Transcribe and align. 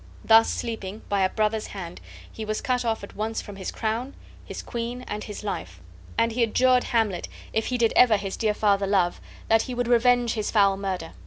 Thus 0.25 0.49
sleeping, 0.49 1.03
by 1.09 1.21
a 1.21 1.29
brother's 1.29 1.67
hand 1.67 2.01
he 2.31 2.43
was 2.43 2.59
cut 2.59 2.83
off 2.83 3.03
at 3.03 3.15
once 3.15 3.39
from 3.39 3.57
his 3.57 3.69
crown, 3.69 4.15
his 4.43 4.63
queen, 4.63 5.03
and 5.03 5.23
his 5.25 5.43
life; 5.43 5.79
and 6.17 6.31
he 6.31 6.41
adjured 6.41 6.85
Hamlet, 6.85 7.27
if 7.53 7.67
he 7.67 7.77
did 7.77 7.93
ever 7.95 8.17
his 8.17 8.35
dear 8.35 8.55
father 8.55 8.87
love, 8.87 9.21
that 9.47 9.61
he 9.61 9.75
would 9.75 9.87
revenge 9.87 10.33
his 10.33 10.49
foul 10.49 10.75
murder. 10.75 11.11